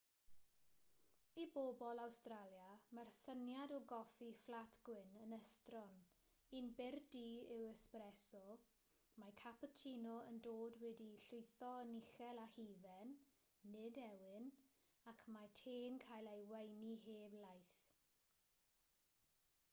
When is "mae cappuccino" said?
9.23-10.15